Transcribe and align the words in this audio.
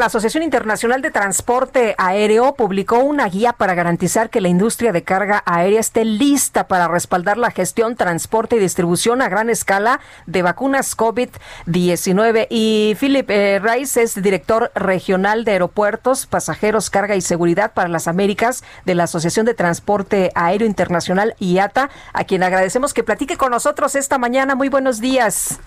La 0.00 0.06
Asociación 0.06 0.42
Internacional 0.42 1.02
de 1.02 1.10
Transporte 1.10 1.94
Aéreo 1.98 2.54
publicó 2.54 3.00
una 3.00 3.26
guía 3.26 3.52
para 3.52 3.74
garantizar 3.74 4.30
que 4.30 4.40
la 4.40 4.48
industria 4.48 4.92
de 4.92 5.02
carga 5.02 5.42
aérea 5.44 5.78
esté 5.78 6.06
lista 6.06 6.68
para 6.68 6.88
respaldar 6.88 7.36
la 7.36 7.50
gestión, 7.50 7.96
transporte 7.96 8.56
y 8.56 8.60
distribución 8.60 9.20
a 9.20 9.28
gran 9.28 9.50
escala 9.50 10.00
de 10.24 10.40
vacunas 10.40 10.96
COVID-19. 10.96 12.46
Y 12.48 12.96
Philip 12.98 13.28
eh, 13.28 13.60
Rice 13.62 14.00
es 14.00 14.22
director 14.22 14.72
regional 14.74 15.44
de 15.44 15.52
aeropuertos, 15.52 16.24
pasajeros, 16.24 16.88
carga 16.88 17.14
y 17.14 17.20
seguridad 17.20 17.74
para 17.74 17.90
las 17.90 18.08
Américas 18.08 18.64
de 18.86 18.94
la 18.94 19.04
Asociación 19.04 19.44
de 19.44 19.52
Transporte 19.52 20.32
Aéreo 20.34 20.66
Internacional 20.66 21.34
IATA, 21.40 21.90
a 22.14 22.24
quien 22.24 22.42
agradecemos 22.42 22.94
que 22.94 23.04
platique 23.04 23.36
con 23.36 23.50
nosotros 23.50 23.94
esta 23.94 24.16
mañana. 24.16 24.54
Muy 24.54 24.70
buenos 24.70 24.98
días. 24.98 25.60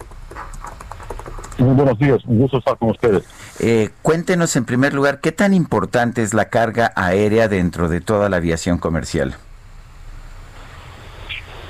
Muy 1.58 1.76
buenos 1.76 2.00
días, 2.00 2.18
un 2.26 2.40
gusto 2.40 2.58
estar 2.58 2.78
con 2.78 2.90
ustedes. 2.90 3.24
Eh, 3.60 3.90
cuéntenos 4.02 4.56
en 4.56 4.66
primer 4.66 4.94
lugar, 4.94 5.20
¿qué 5.20 5.32
tan 5.32 5.54
importante 5.54 6.24
es 6.24 6.34
la 6.34 6.46
carga 6.46 6.92
aérea 6.96 7.48
dentro 7.48 7.90
de 7.90 8.02
toda 8.02 8.28
la 8.30 8.38
aviación 8.38 8.80
comercial? 8.80 9.36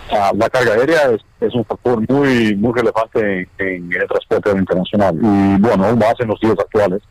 Ah, 0.10 0.32
la 0.36 0.50
carga 0.50 0.74
aérea 0.74 1.12
es, 1.42 1.54
un 1.54 1.66
factor 1.66 2.00
muy 2.10 2.56
muy 2.56 2.72
relevante 2.74 3.50
en, 3.58 3.92
el 3.92 4.08
transporte 4.08 4.52
internacional 4.52 5.16
y 5.16 5.60
bueno, 5.60 5.86
aún 5.86 6.00
más 6.00 6.14
en 6.20 6.30
los 6.30 6.40
días 6.40 6.56
actuales, 6.58 7.02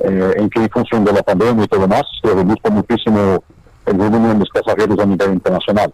eh, 0.00 0.34
en 0.36 0.48
que 0.48 0.60
en 0.60 0.70
función 0.70 1.04
de 1.04 1.12
la 1.12 1.22
pandemia 1.22 1.64
y 1.64 1.68
todo 1.68 1.86
más, 1.86 2.04
se 2.22 2.28
reduce 2.28 2.70
muchísimo 2.70 3.44
el 3.84 3.94
volumen 3.94 4.38
de 4.38 4.46
pasajeros 4.54 4.98
a 4.98 5.04
nivel 5.04 5.34
internacional. 5.34 5.92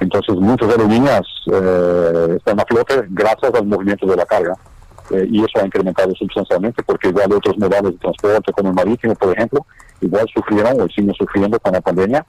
Entonces 0.00 0.34
muchas 0.36 0.68
aerolíneas 0.68 1.22
eh, 1.50 2.34
están 2.36 2.60
a 2.60 2.64
flote 2.64 3.04
gracias 3.08 3.54
al 3.54 3.66
movimiento 3.66 4.06
de 4.06 4.16
la 4.16 4.26
carga 4.26 4.54
eh, 5.10 5.26
y 5.30 5.38
eso 5.38 5.60
ha 5.60 5.66
incrementado 5.66 6.14
sustancialmente 6.14 6.82
porque 6.82 7.08
igual 7.08 7.32
otros 7.32 7.56
modales 7.58 7.92
de 7.92 7.98
transporte 7.98 8.52
como 8.52 8.70
el 8.70 8.74
marítimo, 8.74 9.14
por 9.14 9.32
ejemplo, 9.32 9.64
igual 10.00 10.26
sufrieron 10.34 10.80
o 10.80 10.88
siguen 10.88 11.14
sufriendo 11.14 11.58
con 11.60 11.72
la 11.72 11.80
pandemia. 11.80 12.24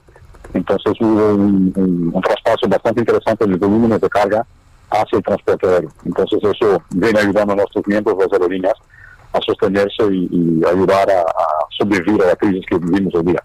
Entonces 0.54 0.94
hubo 1.00 1.34
un, 1.34 2.20
traspaso 2.22 2.68
bastante 2.68 3.00
interesante 3.00 3.46
del 3.46 3.58
volumen 3.58 3.98
de 3.98 4.08
carga 4.08 4.46
hacia 4.90 5.18
el 5.18 5.22
transporte 5.22 5.66
aéreo. 5.66 5.90
Entonces 6.04 6.38
eso 6.42 6.82
viene 6.90 7.20
ayudando 7.20 7.52
a 7.52 7.56
nuestros 7.56 7.86
miembros, 7.86 8.16
las 8.18 8.32
aerolíneas, 8.32 8.74
a 9.32 9.40
sostenerse 9.40 10.04
y, 10.10 10.62
ayudar 10.64 11.10
a, 11.10 11.20
a, 11.20 11.46
sobrevivir 11.76 12.22
a 12.22 12.28
la 12.28 12.36
crisis 12.36 12.64
que 12.66 12.78
vivimos 12.78 13.14
hoy 13.14 13.24
día. 13.24 13.42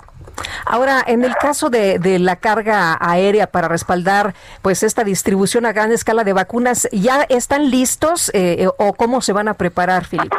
Ahora, 0.65 1.03
en 1.05 1.23
el 1.23 1.35
caso 1.35 1.69
de, 1.69 1.99
la 2.19 2.35
carga 2.35 2.97
aérea 2.99 3.47
para 3.47 3.67
respaldar 3.67 4.33
pues 4.61 4.83
esta 4.83 5.03
distribución 5.03 5.65
a 5.65 5.73
gran 5.73 5.91
escala 5.91 6.23
de 6.23 6.33
vacunas, 6.33 6.87
¿ya 6.91 7.23
están 7.23 7.69
listos 7.69 8.31
eh, 8.33 8.67
o 8.77 8.93
cómo 8.93 9.21
se 9.21 9.33
van 9.33 9.47
a 9.47 9.53
preparar, 9.55 10.05
Filipe? 10.05 10.37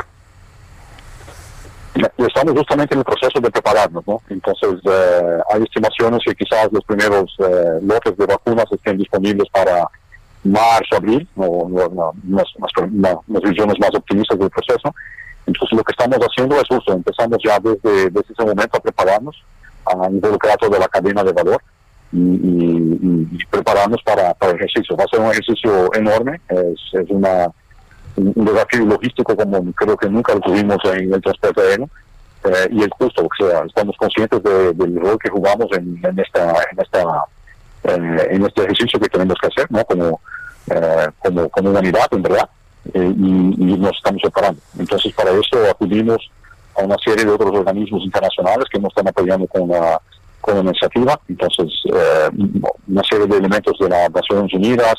Estamos 2.17 2.55
justamente 2.55 2.95
en 2.95 3.01
el 3.01 3.05
proceso 3.05 3.41
de 3.41 3.51
prepararnos, 3.51 4.05
¿no? 4.07 4.21
Entonces, 4.29 4.81
eh, 4.85 5.39
hay 5.53 5.63
estimaciones 5.63 6.21
que 6.25 6.35
quizás 6.35 6.69
los 6.73 6.85
primeros 6.85 7.37
eh, 7.39 7.79
lotes 7.83 8.17
de 8.17 8.27
vacunas 8.27 8.65
estén 8.73 8.99
disponibles 8.99 9.49
para 9.51 9.89
marzo, 10.43 10.97
abril, 10.97 11.29
o 11.37 11.69
las 11.69 13.43
visiones 13.43 13.79
más 13.79 13.95
optimistas 13.95 14.39
del 14.39 14.51
proceso. 14.51 14.93
Entonces, 15.47 15.79
lo 15.79 15.85
que 15.85 15.93
estamos 15.93 16.19
haciendo 16.19 16.57
es 16.57 16.65
justo, 16.69 16.93
empezamos 16.93 17.39
ya 17.45 17.61
desde 17.61 18.07
ese 18.07 18.45
momento 18.45 18.77
a 18.77 18.81
prepararnos 18.81 19.37
a 19.87 20.11
involucrar 20.11 20.57
toda 20.59 20.79
la 20.79 20.89
cadena 20.89 21.23
de 21.25 21.33
valor 21.33 21.63
y, 22.13 23.45
prepararnos 23.51 24.03
para, 24.03 24.35
el 24.41 24.57
ejercicio. 24.57 24.97
Va 24.97 25.05
a 25.05 25.09
ser 25.09 25.21
un 25.21 25.31
ejercicio 25.31 25.93
enorme, 25.95 26.41
es, 26.49 27.11
una, 27.11 27.49
un 28.17 28.45
desafío 28.45 28.85
logístico 28.87 29.37
como 29.37 29.73
creo 29.73 29.97
que 29.97 30.09
nunca 30.09 30.35
lo 30.35 30.41
tuvimos 30.41 30.79
en 30.85 31.13
el 31.13 31.23
transporte 31.23 31.61
aéreo. 31.61 31.89
Eh, 32.45 32.69
y 32.73 32.83
el 32.83 32.91
justo, 32.91 33.23
o 33.25 33.29
sea, 33.39 33.63
estamos 33.65 33.97
conscientes 33.97 34.43
del 34.43 35.01
rol 35.01 35.19
que 35.19 35.31
jugamos 35.31 35.67
en, 35.73 35.99
esta, 36.19 36.53
en 36.71 36.79
esta 36.79 37.25
eh, 37.85 38.29
en 38.31 38.45
este 38.45 38.65
ejercicio 38.65 39.01
que 39.01 39.09
tenemos 39.09 39.37
que 39.41 39.47
hacer, 39.47 39.67
¿no? 39.71 39.83
Como, 39.85 40.21
eh, 40.71 41.09
como, 41.21 41.49
como 41.49 41.71
humanidad, 41.71 42.07
en 42.11 42.23
verdad, 42.23 42.49
y, 42.93 42.99
y, 42.99 43.79
nos 43.79 43.97
estamos 43.97 44.21
preparando. 44.21 44.61
Entonces, 44.79 45.13
para 45.15 45.31
eso 45.31 45.71
acudimos 45.71 46.31
a 46.77 46.83
una 46.83 46.97
serie 47.05 47.25
de 47.25 47.31
otros 47.31 47.53
organismos 47.53 48.03
internacionales 48.03 48.67
que 48.71 48.79
nos 48.79 48.91
están 48.91 49.09
apoyando 49.09 49.47
con 49.47 49.69
la, 49.69 50.01
con 50.41 50.55
la 50.55 50.61
iniciativa. 50.63 51.19
Entonces, 51.29 51.73
eh, 51.93 52.31
una 52.89 53.03
serie 53.03 53.27
de 53.27 53.37
elementos 53.37 53.79
de 53.79 53.89
las 53.89 54.11
Naciones 54.11 54.53
Unidas, 54.53 54.95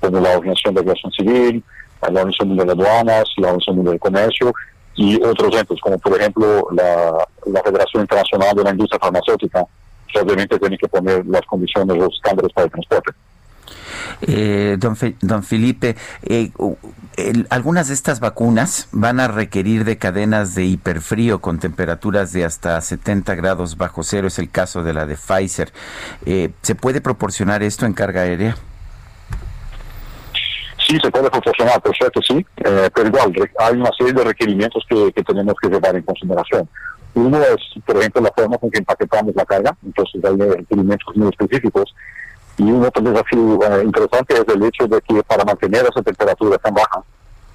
como 0.00 0.20
la 0.20 0.36
Organización 0.36 0.74
de 0.74 0.80
Aviación 0.80 1.12
Civil, 1.12 1.64
la 2.02 2.08
Organización 2.08 2.48
Mundial 2.48 2.66
de 2.66 2.72
Aduanas, 2.72 3.24
la 3.38 3.48
Organización 3.48 3.76
Mundial 3.76 3.94
de 3.94 4.00
Comercio 4.00 4.52
y 4.94 5.22
otros 5.22 5.54
entes, 5.54 5.80
como 5.80 5.98
por 5.98 6.18
ejemplo 6.18 6.68
la, 6.72 7.26
la 7.46 7.62
Federación 7.62 8.02
Internacional 8.02 8.54
de 8.54 8.64
la 8.64 8.70
Industria 8.70 8.98
Farmacéutica, 9.00 9.64
que 10.12 10.20
obviamente 10.20 10.58
tiene 10.58 10.78
que 10.78 10.88
poner 10.88 11.24
las 11.26 11.42
condiciones, 11.42 11.96
los 11.96 12.14
estándares 12.14 12.52
para 12.52 12.66
el 12.66 12.70
transporte. 12.70 13.12
Eh, 14.22 14.76
don, 14.78 14.96
don 15.20 15.42
Felipe, 15.42 15.96
eh, 16.22 16.50
algunas 17.48 17.88
de 17.88 17.94
estas 17.94 18.20
vacunas 18.20 18.88
van 18.92 19.20
a 19.20 19.28
requerir 19.28 19.84
de 19.84 19.96
cadenas 19.96 20.54
de 20.54 20.64
hiperfrío 20.64 21.40
con 21.40 21.58
temperaturas 21.58 22.32
de 22.32 22.44
hasta 22.44 22.80
70 22.80 23.34
grados 23.34 23.76
bajo 23.76 24.02
cero, 24.02 24.28
es 24.28 24.38
el 24.38 24.50
caso 24.50 24.82
de 24.82 24.92
la 24.92 25.06
de 25.06 25.16
Pfizer. 25.16 25.72
Eh, 26.26 26.50
¿Se 26.62 26.74
puede 26.74 27.00
proporcionar 27.00 27.62
esto 27.62 27.86
en 27.86 27.94
carga 27.94 28.22
aérea? 28.22 28.56
Sí, 30.86 30.98
se 31.02 31.10
puede 31.10 31.30
proporcionar, 31.30 31.80
por 31.80 31.96
cierto, 31.96 32.20
sí, 32.22 32.46
eh, 32.58 32.90
pero 32.94 33.08
igual 33.08 33.32
hay 33.58 33.74
una 33.74 33.90
serie 33.96 34.12
de 34.12 34.22
requerimientos 34.22 34.84
que, 34.88 35.22
tenemos 35.24 35.54
que 35.60 35.68
llevar 35.68 35.96
en 35.96 36.02
consideración. 36.02 36.68
Uno 37.14 37.40
es, 37.42 37.82
por 37.84 37.96
ejemplo, 37.96 38.22
la 38.22 38.32
forma 38.36 38.58
con 38.58 38.70
que 38.70 38.78
empaquetamos 38.78 39.34
la 39.34 39.44
carga, 39.46 39.76
entonces 39.84 40.22
hay 40.22 40.36
requerimientos 40.36 41.16
muy 41.16 41.28
específicos 41.28 41.94
y 42.58 42.62
un 42.62 42.84
otro 42.84 43.02
desafío 43.02 43.58
eh, 43.62 43.84
interesante 43.84 44.34
es 44.34 44.44
el 44.54 44.62
hecho 44.62 44.86
de 44.86 45.00
que 45.02 45.22
para 45.24 45.44
mantener 45.44 45.82
esa 45.82 46.02
temperatura 46.02 46.56
tan 46.58 46.74
baja, 46.74 47.02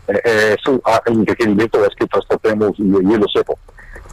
eh, 0.07 0.21
eh 0.23 0.55
ah, 0.85 1.01
el 1.07 1.25
requerimiento 1.25 1.83
es 1.83 1.95
que 1.95 2.05
transportemos 2.05 2.77
hielo 2.77 3.25
seco. 3.33 3.57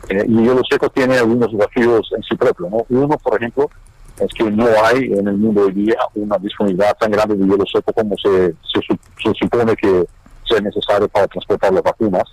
Eh, 0.09 0.25
y 0.27 0.43
hielo 0.43 0.63
seco 0.69 0.89
tiene 0.89 1.19
algunos 1.19 1.53
desafíos 1.53 2.11
en 2.17 2.23
sí 2.23 2.35
propio. 2.37 2.71
¿no? 2.71 2.87
Uno, 2.89 3.19
por 3.19 3.37
ejemplo, 3.37 3.71
es 4.19 4.33
que 4.33 4.51
no 4.51 4.67
hay 4.83 5.13
en 5.13 5.29
el 5.29 5.37
mundo 5.37 5.67
hoy 5.67 5.73
día 5.73 5.99
una 6.15 6.39
disponibilidad 6.39 6.97
tan 6.97 7.11
grande 7.11 7.37
de 7.37 7.45
hielo 7.45 7.65
seco 7.71 7.93
como 7.93 8.17
se, 8.17 8.55
se, 8.73 9.35
supone 9.35 9.77
que 9.77 10.07
sea 10.49 10.61
necesario 10.61 11.07
para 11.09 11.29
transportar 11.29 11.73
las 11.73 11.83
vacunas. 11.83 12.25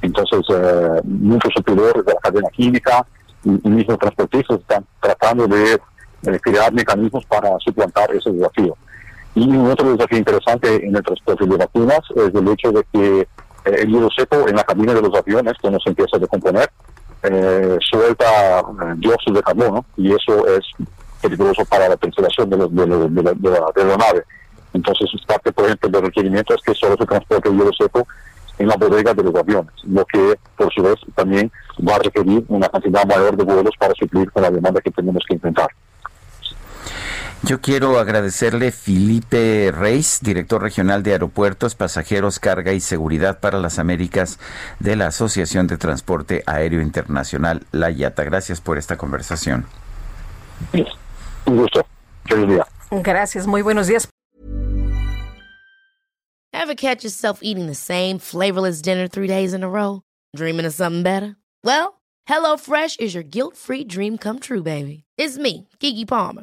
Entonces, 0.00 0.40
muchos 1.04 1.52
superiores 1.54 2.04
de 2.04 2.14
la 2.14 2.20
cadena 2.20 2.48
química 2.50 3.04
y, 3.44 3.50
y 3.50 3.68
mismos 3.68 3.98
transportistas 3.98 4.60
están 4.60 4.86
tratando 5.00 5.48
de 5.48 5.80
eh, 6.26 6.40
crear 6.40 6.72
mecanismos 6.72 7.24
para 7.26 7.50
suplantar 7.60 8.10
ese 8.14 8.30
desafío. 8.30 8.76
Y 9.34 9.48
un 9.48 9.70
otro 9.70 9.92
desafío 9.92 10.18
interesante 10.18 10.86
en 10.86 10.96
el 10.96 11.02
transporte 11.02 11.46
de 11.46 11.56
vacunas 11.56 12.00
es 12.14 12.34
el 12.34 12.48
hecho 12.48 12.72
de 12.72 12.84
que 12.92 13.20
eh, 13.20 13.26
el 13.64 13.88
hielo 13.88 14.08
seco 14.16 14.48
en 14.48 14.56
la 14.56 14.64
cabina 14.64 14.94
de 14.94 15.02
los 15.02 15.14
aviones, 15.14 15.54
cuando 15.60 15.78
se 15.80 15.90
empieza 15.90 16.16
a 16.16 16.20
decomponer, 16.20 16.70
eh, 17.22 17.76
suelta 17.80 18.62
dióxido 18.96 19.36
de 19.36 19.42
carbono 19.42 19.84
y 19.96 20.12
eso 20.12 20.46
es 20.46 20.64
peligroso 21.20 21.64
para 21.64 21.88
la 21.88 21.96
ventilación 21.96 22.48
de, 22.50 22.56
la, 22.56 23.96
nave. 23.96 24.24
Entonces, 24.72 25.08
parte, 25.26 25.52
por 25.52 25.64
ejemplo, 25.64 25.88
del 25.88 26.02
requerimiento 26.02 26.54
es 26.54 26.62
que 26.62 26.74
solo 26.74 26.96
se 26.98 27.06
transporte 27.06 27.48
el 27.48 27.56
hielo 27.56 27.70
seco 27.78 28.06
en 28.58 28.68
la 28.68 28.76
bodega 28.76 29.12
de 29.12 29.22
los 29.22 29.34
aviones, 29.34 29.72
lo 29.84 30.04
que, 30.06 30.38
por 30.56 30.72
su 30.72 30.82
vez, 30.82 30.96
también 31.14 31.50
va 31.86 31.96
a 31.96 31.98
requerir 31.98 32.44
una 32.48 32.68
cantidad 32.68 33.04
mayor 33.06 33.36
de 33.36 33.44
vuelos 33.44 33.74
para 33.78 33.92
suplir 33.94 34.30
con 34.30 34.42
la 34.42 34.50
demanda 34.50 34.80
que 34.80 34.90
tenemos 34.90 35.22
que 35.28 35.34
enfrentar. 35.34 35.68
Yo 37.46 37.60
quiero 37.60 38.00
agradecerle 38.00 38.72
Felipe 38.72 39.70
Reis, 39.70 40.18
director 40.20 40.60
regional 40.60 41.04
de 41.04 41.12
Aeropuertos, 41.12 41.76
Pasajeros, 41.76 42.40
Carga 42.40 42.72
y 42.72 42.80
Seguridad 42.80 43.38
para 43.38 43.60
las 43.60 43.78
Américas 43.78 44.40
de 44.80 44.96
la 44.96 45.06
Asociación 45.06 45.68
de 45.68 45.78
Transporte 45.78 46.42
Aéreo 46.46 46.82
Internacional, 46.82 47.64
la 47.70 47.92
IATA. 47.92 48.24
Gracias 48.24 48.60
por 48.60 48.78
esta 48.78 48.96
conversación. 48.96 49.64
Un 51.44 51.56
gusto. 51.56 51.86
Feliz 52.24 52.48
día. 52.48 52.66
Gracias, 52.90 53.46
muy 53.46 53.62
buenos 53.62 53.86
días. 53.86 54.08
Ever 56.52 56.74
catch 56.74 57.04
yourself 57.04 57.38
eating 57.42 57.68
the 57.68 57.76
same 57.76 58.18
flavorless 58.18 58.82
dinner 58.82 59.06
three 59.06 59.28
days 59.28 59.54
in 59.54 59.62
a 59.62 59.68
row? 59.68 60.02
Dreaming 60.34 60.66
of 60.66 60.74
something 60.74 61.04
better? 61.04 61.36
Well, 61.62 62.00
HelloFresh 62.28 62.98
is 62.98 63.14
your 63.14 63.22
guilt-free 63.22 63.84
dream 63.84 64.18
come 64.18 64.40
true, 64.40 64.64
baby. 64.64 65.04
It's 65.16 65.38
me, 65.38 65.68
Kiki 65.78 66.04
Palmer. 66.04 66.42